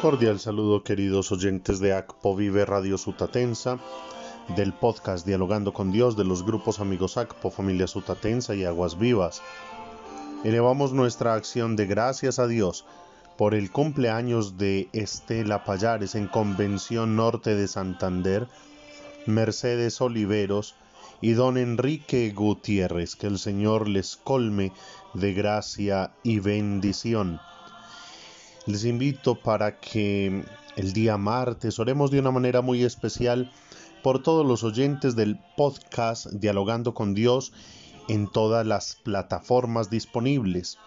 [0.00, 3.78] Cordial saludo queridos oyentes de ACPO Vive Radio Sutatensa,
[4.56, 9.42] del podcast Dialogando con Dios de los grupos amigos ACPO, Familia Sutatensa y Aguas Vivas.
[10.42, 12.86] Elevamos nuestra acción de gracias a Dios
[13.36, 18.48] por el cumpleaños de Estela Payares en Convención Norte de Santander,
[19.26, 20.76] Mercedes Oliveros
[21.20, 24.72] y don Enrique Gutiérrez, que el Señor les colme
[25.12, 27.38] de gracia y bendición.
[28.70, 30.44] Les invito para que
[30.76, 33.50] el día martes oremos de una manera muy especial
[34.04, 37.52] por todos los oyentes del podcast Dialogando con Dios
[38.06, 40.78] en todas las plataformas disponibles.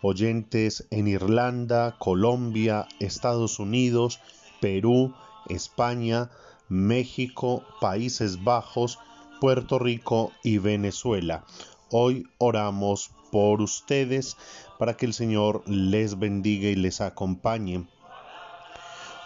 [0.00, 4.20] Oyentes en Irlanda, Colombia, Estados Unidos,
[4.62, 5.12] Perú,
[5.50, 6.30] España,
[6.70, 8.98] México, Países Bajos,
[9.38, 11.44] Puerto Rico y Venezuela.
[11.90, 14.36] Hoy oramos por ustedes
[14.78, 17.86] para que el Señor les bendiga y les acompañe.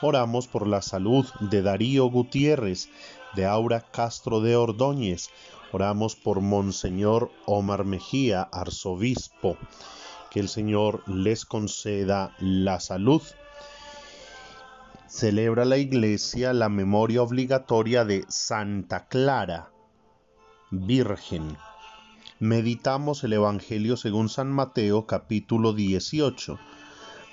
[0.00, 2.88] Oramos por la salud de Darío Gutiérrez,
[3.36, 5.30] de Aura Castro de Ordóñez.
[5.70, 9.56] Oramos por Monseñor Omar Mejía, arzobispo.
[10.30, 13.22] Que el Señor les conceda la salud.
[15.06, 19.70] Celebra la iglesia la memoria obligatoria de Santa Clara,
[20.70, 21.56] Virgen
[22.42, 26.58] meditamos el Evangelio según San Mateo capítulo 18,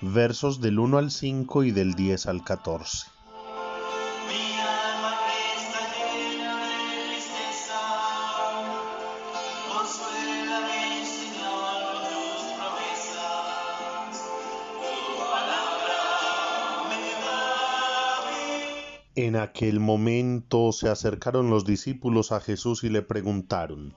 [0.02, 3.07] versos del 1 al 5 y del 10 al 14.
[19.15, 23.95] En aquel momento se acercaron los discípulos a Jesús y le preguntaron,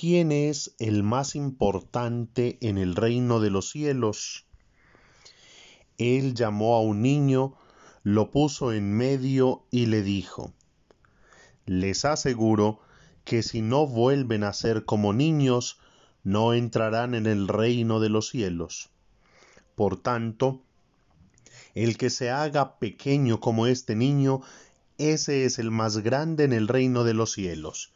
[0.00, 4.46] ¿quién es el más importante en el reino de los cielos?
[5.98, 7.58] Él llamó a un niño,
[8.02, 10.54] lo puso en medio y le dijo,
[11.66, 12.80] Les aseguro
[13.26, 15.78] que si no vuelven a ser como niños,
[16.24, 18.88] no entrarán en el reino de los cielos.
[19.74, 20.62] Por tanto,
[21.74, 24.40] el que se haga pequeño como este niño,
[24.96, 27.92] ese es el más grande en el reino de los cielos.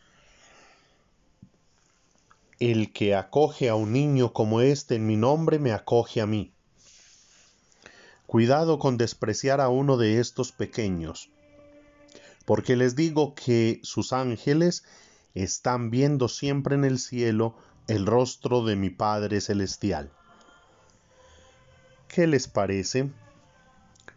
[2.60, 6.53] El que acoge a un niño como este en mi nombre me acoge a mí.
[8.26, 11.31] Cuidado con despreciar a uno de estos pequeños,
[12.44, 14.84] porque les digo que sus ángeles
[15.34, 17.56] están viendo siempre en el cielo
[17.88, 20.12] el rostro de mi Padre Celestial.
[22.06, 23.10] ¿Qué les parece?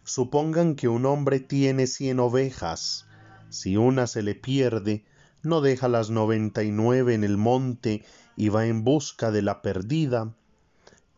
[0.04, 3.08] Supongan que un hombre tiene cien ovejas.
[3.50, 5.06] Si una se le pierde,
[5.42, 8.06] no deja las noventa y nueve en el monte
[8.38, 10.34] y va en busca de la perdida,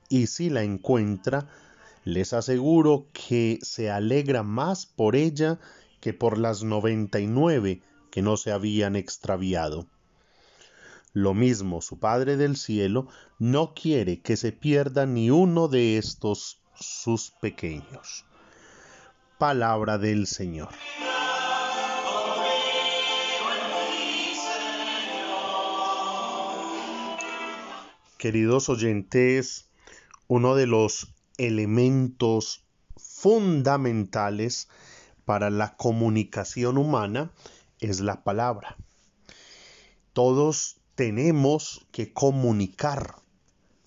[0.08, 1.48] y si la encuentra,
[2.06, 5.60] les aseguro que se alegra más por ella
[6.00, 9.86] que por las noventa y nueve que no se habían extraviado.
[11.14, 16.62] Lo mismo su Padre del cielo no quiere que se pierda ni uno de estos
[16.74, 18.26] sus pequeños.
[19.38, 20.70] Palabra del Señor.
[28.20, 29.70] Queridos oyentes,
[30.28, 32.66] uno de los elementos
[32.98, 34.68] fundamentales
[35.24, 37.32] para la comunicación humana
[37.80, 38.76] es la palabra.
[40.12, 43.16] Todos tenemos que comunicar,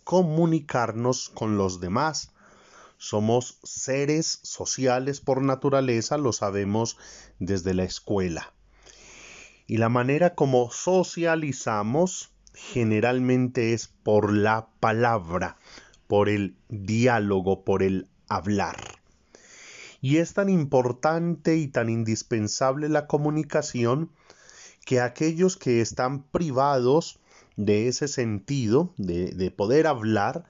[0.02, 2.32] comunicarnos con los demás.
[2.96, 6.96] Somos seres sociales por naturaleza, lo sabemos
[7.38, 8.54] desde la escuela.
[9.66, 15.56] Y la manera como socializamos generalmente es por la palabra,
[16.06, 18.76] por el diálogo, por el hablar.
[20.00, 24.10] Y es tan importante y tan indispensable la comunicación
[24.84, 27.20] que aquellos que están privados
[27.56, 30.44] de ese sentido, de, poder hablar,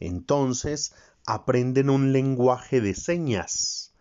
[0.00, 0.94] entonces
[1.26, 3.92] aprenden un lenguaje de señas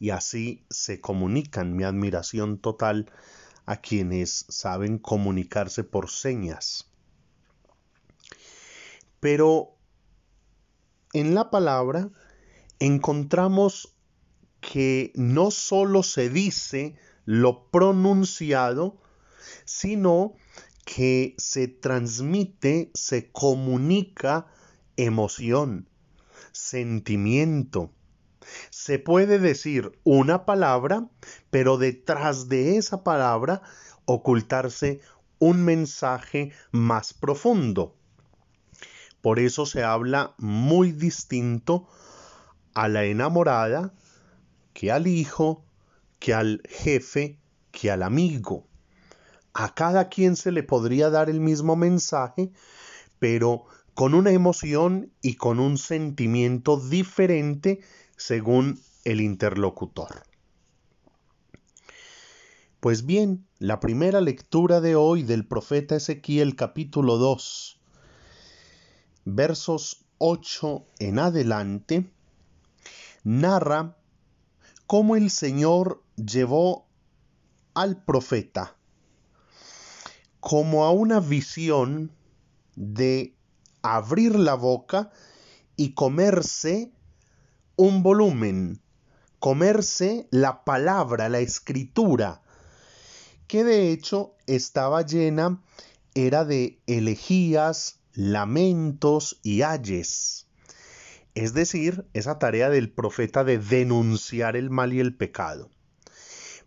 [0.00, 1.76] y así se comunican.
[1.76, 3.12] Mi admiración total
[3.66, 6.90] a quienes saben comunicarse por señas.
[9.20, 9.76] Pero
[11.12, 12.10] en la palabra
[12.78, 13.94] encontramos
[14.60, 19.00] que no solo se dice lo pronunciado,
[19.64, 20.34] sino
[20.84, 24.46] que se transmite, se comunica
[24.96, 25.88] emoción,
[26.52, 27.92] sentimiento,
[28.70, 31.08] se puede decir una palabra,
[31.52, 33.60] pero detrás de esa palabra
[34.06, 35.00] ocultarse
[35.38, 37.94] un mensaje más profundo.
[39.20, 41.86] Por eso se habla muy distinto
[42.72, 43.92] a la enamorada
[44.72, 45.62] que al hijo,
[46.20, 47.38] que al jefe,
[47.70, 48.66] que al amigo.
[49.52, 52.50] A cada quien se le podría dar el mismo mensaje,
[53.18, 57.80] pero con una emoción y con un sentimiento diferente
[58.16, 60.31] según el interlocutor.
[62.82, 67.80] Pues bien, la primera lectura de hoy del profeta Ezequiel capítulo 2,
[69.24, 72.12] versos 8 en adelante,
[73.22, 73.96] narra
[74.88, 76.88] cómo el Señor llevó
[77.72, 78.76] al profeta
[80.40, 82.10] como a una visión
[82.74, 83.36] de
[83.82, 85.12] abrir la boca
[85.76, 86.90] y comerse
[87.76, 88.82] un volumen,
[89.38, 92.42] comerse la palabra, la escritura,
[93.52, 95.62] que de hecho estaba llena,
[96.14, 100.46] era de elegías, lamentos y ayes.
[101.34, 105.68] Es decir, esa tarea del profeta de denunciar el mal y el pecado.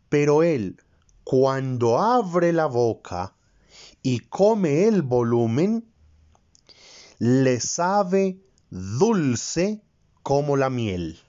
[0.09, 0.79] Pero él,
[1.23, 3.33] cuando abre la boca
[4.03, 5.91] y come el volumen,
[7.17, 8.37] le sabe
[8.69, 9.81] dulce
[10.21, 11.19] como la miel.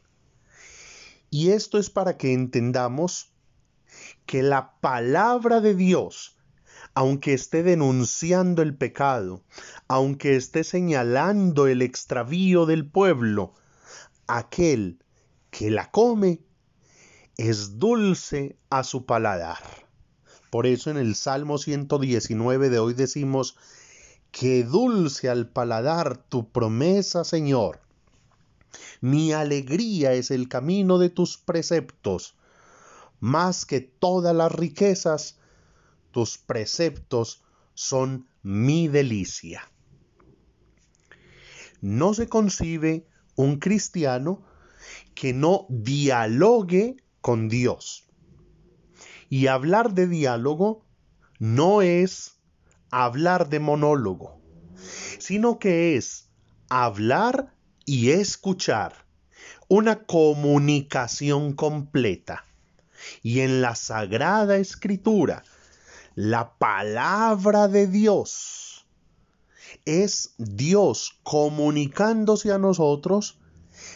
[1.31, 3.31] Y esto es para que entendamos
[4.27, 6.37] que la palabra de Dios,
[6.95, 9.43] aunque esté denunciando el pecado,
[9.89, 13.55] aunque esté señalando el extravío del pueblo,
[14.27, 15.03] aquel
[15.51, 16.41] que la come
[17.37, 19.59] es dulce a su paladar.
[20.51, 23.57] Por eso en el Salmo 119 de hoy decimos,
[24.39, 27.81] que dulce al paladar tu promesa, Señor.
[29.01, 32.37] Mi alegría es el camino de tus preceptos.
[33.21, 35.39] Más que todas las riquezas,
[36.11, 37.43] tus preceptos
[37.75, 39.71] son mi delicia.
[41.81, 44.43] No se concibe un cristiano
[45.15, 48.05] que no dialogue con Dios.
[49.29, 50.85] Y hablar de diálogo
[51.39, 52.37] no es
[52.91, 54.41] hablar de monólogo,
[55.19, 56.31] sino que es
[56.69, 57.55] hablar
[57.85, 59.07] y escuchar,
[59.69, 62.45] una comunicación completa.
[63.23, 65.45] Y en la Sagrada Escritura,
[66.15, 68.87] la palabra de Dios
[69.85, 73.39] es Dios comunicándose a nosotros,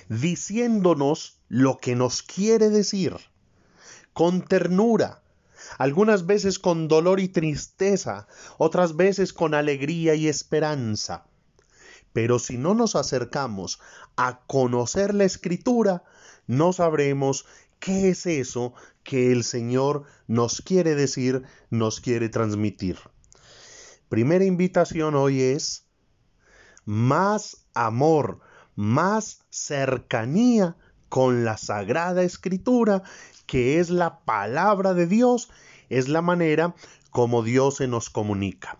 [0.08, 3.16] diciéndonos lo que nos quiere decir,
[4.12, 5.22] con ternura,
[5.78, 8.26] algunas veces con dolor y tristeza,
[8.58, 11.26] otras veces con alegría y esperanza.
[12.12, 13.80] Pero si no nos acercamos
[14.16, 16.02] a conocer la escritura,
[16.46, 17.46] no sabremos
[17.80, 22.98] qué es eso que el Señor nos quiere decir, nos quiere transmitir.
[24.08, 25.86] Primera invitación hoy es
[26.84, 28.40] más amor,
[28.76, 30.76] más cercanía
[31.08, 33.02] con la Sagrada Escritura,
[33.46, 35.50] que es la palabra de Dios
[35.88, 36.74] es la manera
[37.10, 38.78] como Dios se nos comunica.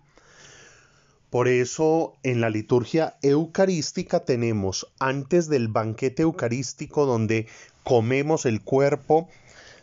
[1.31, 7.47] Por eso en la liturgia eucarística tenemos antes del banquete eucarístico donde
[7.85, 9.29] comemos el cuerpo,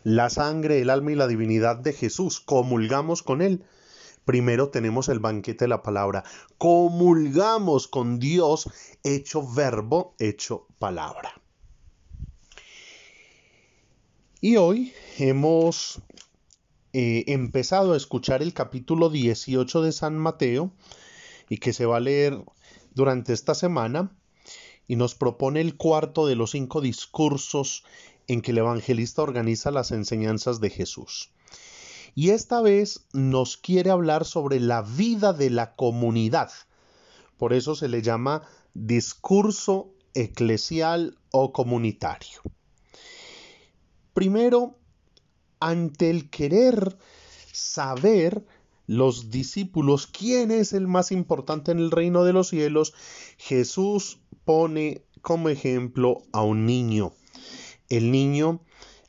[0.03, 3.63] la sangre, el alma y la divinidad de Jesús, comulgamos con Él.
[4.25, 6.23] Primero tenemos el banquete de la palabra,
[6.59, 8.69] comulgamos con Dios
[9.03, 11.33] hecho verbo, hecho palabra.
[14.39, 15.99] Y hoy hemos
[16.91, 20.71] He empezado a escuchar el capítulo 18 de San Mateo
[21.49, 22.41] y que se va a leer
[22.93, 24.15] durante esta semana
[24.87, 27.83] y nos propone el cuarto de los cinco discursos
[28.27, 31.31] en que el evangelista organiza las enseñanzas de Jesús.
[32.15, 36.51] Y esta vez nos quiere hablar sobre la vida de la comunidad.
[37.37, 42.41] Por eso se le llama discurso eclesial o comunitario.
[44.13, 44.77] Primero,
[45.59, 46.97] ante el querer
[47.51, 48.45] saber
[48.89, 52.95] los discípulos quién es el más importante en el reino de los cielos,
[53.37, 57.13] Jesús pone como ejemplo a un niño.
[57.89, 58.61] El niño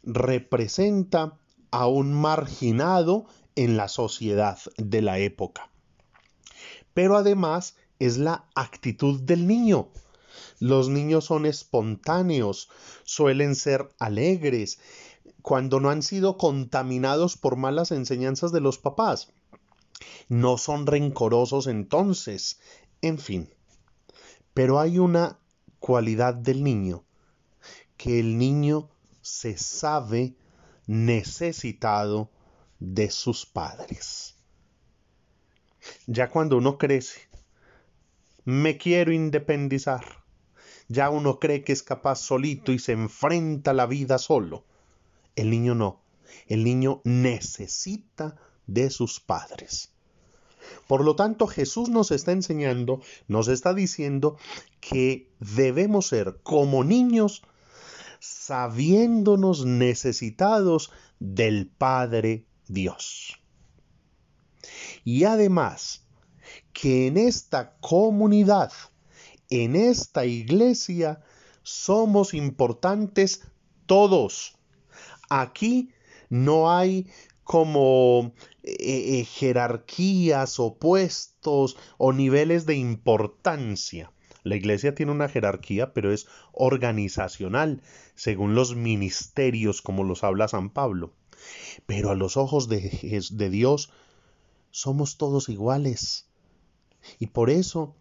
[0.02, 1.38] representa
[1.70, 3.24] a un marginado
[3.56, 5.70] en la sociedad de la época.
[6.92, 9.88] Pero además es la actitud del niño.
[10.58, 12.68] Los niños son espontáneos,
[13.04, 14.78] suelen ser alegres,
[15.40, 19.32] cuando no han sido contaminados por malas enseñanzas de los papás.
[20.28, 22.60] No son rencorosos entonces.
[23.02, 23.48] En fin.
[24.54, 25.38] Pero hay una
[25.78, 27.04] cualidad del niño,
[27.96, 28.90] que el niño
[29.22, 30.34] se sabe
[30.86, 32.30] necesitado
[32.78, 34.36] de sus padres.
[36.06, 37.28] Ya cuando uno crece,
[38.44, 40.04] me quiero independizar.
[40.88, 44.64] ya uno cree que es capaz solito y se enfrenta a la vida solo.
[45.36, 46.02] El niño no.
[46.48, 48.36] El niño necesita
[48.72, 49.92] de sus padres.
[50.86, 54.36] Por lo tanto, Jesús nos está enseñando, nos está diciendo
[54.80, 57.42] que debemos ser como niños
[58.20, 63.40] sabiéndonos necesitados del Padre Dios.
[65.04, 66.04] Y además,
[66.72, 68.72] que en esta comunidad,
[69.48, 71.22] en esta iglesia,
[71.62, 73.42] somos importantes
[73.86, 74.56] todos.
[75.28, 75.92] Aquí
[76.28, 77.08] no hay
[77.50, 78.76] como eh,
[79.18, 84.12] eh, jerarquías o puestos o niveles de importancia.
[84.44, 87.82] La iglesia tiene una jerarquía, pero es organizacional,
[88.14, 91.12] según los ministerios, como los habla San Pablo.
[91.86, 93.90] Pero a los ojos de, de Dios
[94.70, 96.28] somos todos iguales.
[97.18, 97.96] Y por eso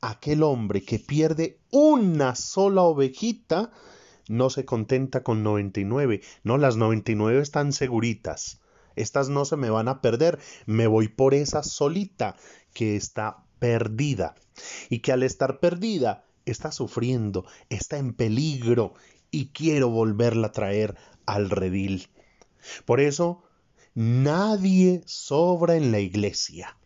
[0.00, 3.72] aquel hombre que pierde una sola ovejita
[4.28, 6.20] no se contenta con 99.
[6.44, 8.61] No, las 99 están seguritas.
[8.96, 10.38] Estas no se me van a perder.
[10.66, 12.36] Me voy por esa solita
[12.72, 14.34] que está perdida.
[14.88, 18.94] Y que al estar perdida está sufriendo, está en peligro
[19.30, 20.96] y quiero volverla a traer
[21.26, 22.08] al redil.
[22.84, 23.42] Por eso,
[23.94, 26.76] nadie sobra en la iglesia.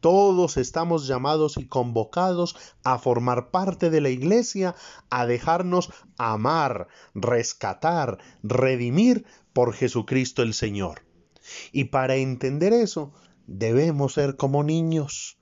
[0.00, 4.76] Todos estamos llamados y convocados a formar parte de la iglesia,
[5.10, 11.07] a dejarnos amar, rescatar, redimir por Jesucristo el Señor.
[11.72, 13.12] Y para entender eso,
[13.46, 15.38] debemos ser como niños,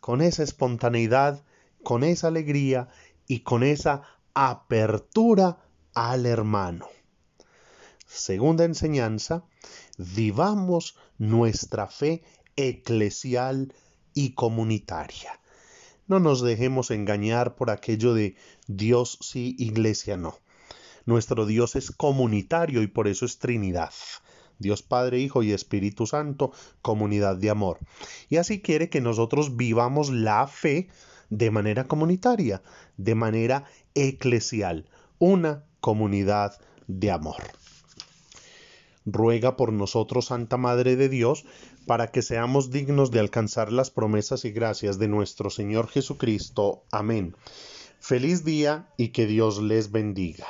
[0.00, 1.42] con esa espontaneidad,
[1.82, 2.88] con esa alegría
[3.26, 4.02] y con esa
[4.34, 5.58] apertura
[5.94, 6.88] al hermano.
[8.06, 9.44] Segunda enseñanza,
[9.98, 12.22] vivamos nuestra fe
[12.56, 13.74] eclesial
[14.14, 15.38] y comunitaria.
[16.06, 18.34] No nos dejemos engañar por aquello de
[18.66, 20.38] Dios sí, iglesia no.
[21.04, 23.92] Nuestro Dios es comunitario y por eso es Trinidad.
[24.58, 27.78] Dios Padre, Hijo y Espíritu Santo, comunidad de amor.
[28.28, 30.88] Y así quiere que nosotros vivamos la fe
[31.30, 32.62] de manera comunitaria,
[32.96, 34.88] de manera eclesial,
[35.18, 37.42] una comunidad de amor.
[39.04, 41.44] Ruega por nosotros, Santa Madre de Dios,
[41.86, 46.82] para que seamos dignos de alcanzar las promesas y gracias de nuestro Señor Jesucristo.
[46.92, 47.34] Amén.
[48.00, 50.46] Feliz día y que Dios les bendiga.